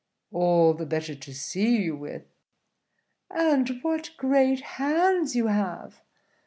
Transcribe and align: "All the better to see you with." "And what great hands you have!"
"All 0.31 0.73
the 0.73 0.87
better 0.87 1.13
to 1.13 1.31
see 1.31 1.83
you 1.83 1.95
with." 1.95 2.23
"And 3.29 3.69
what 3.83 4.09
great 4.17 4.61
hands 4.61 5.35
you 5.35 5.45
have!" 5.45 6.01